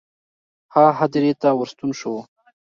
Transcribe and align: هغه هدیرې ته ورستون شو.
هغه 0.73 0.91
هدیرې 0.99 1.33
ته 1.41 1.49
ورستون 1.59 1.91
شو. 1.99 2.13